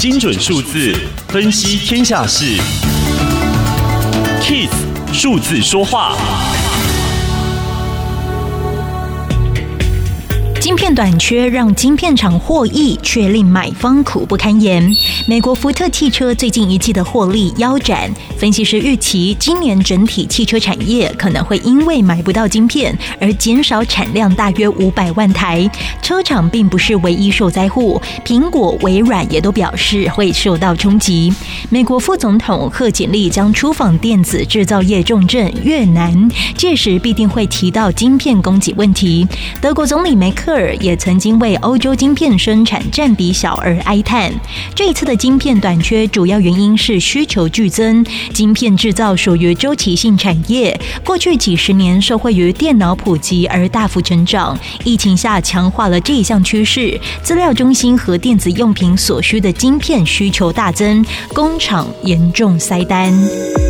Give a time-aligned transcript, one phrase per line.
[0.00, 0.96] 精准数字
[1.28, 2.58] 分析天下事
[4.40, 6.16] ，KISS 数字说话。
[10.94, 14.84] 短缺让晶片厂获益，却令买方苦不堪言。
[15.26, 25.70] 美国福特汽车最近一季的获利腰斩，分析师预期今年整体汽车产业可能会因为买不到晶片而减少产量大约五百万台。
[26.02, 31.32] 车厂并不是唯一受灾户，苹果、微软也都表示会受到冲击。
[31.68, 39.26] 美国副总统贺锦丽将出访电子制造业重镇越南，届时必定会提到晶片供给问题。
[39.60, 44.32] 德国总理梅克尔也曾经为欧洲晶片生产占比小而哀叹。
[44.74, 48.04] 这一次的晶片短缺主要原因是需求剧增。
[48.32, 54.58] 晶片制造属于周期性产业，过去几十年受惠于电脑普及而大幅成长。
[54.84, 63.69] 疫情下强化了这一项趋势，资料中心和电子用品所需的晶片需求大增，工厂严重塞单。